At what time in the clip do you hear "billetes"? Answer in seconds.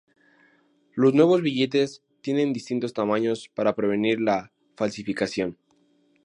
1.43-2.01